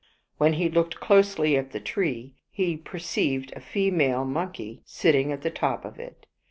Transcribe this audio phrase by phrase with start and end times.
[0.39, 5.43] When he looked closely at the tree, he perceived a female monkey sit ting at
[5.43, 6.25] the top of it.